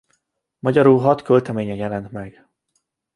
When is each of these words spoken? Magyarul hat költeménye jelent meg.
Magyarul 0.59 1.01
hat 1.01 1.21
költeménye 1.21 1.73
jelent 1.75 2.11
meg. 2.11 2.45